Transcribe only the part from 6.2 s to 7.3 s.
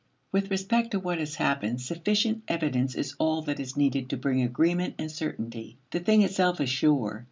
itself is sure.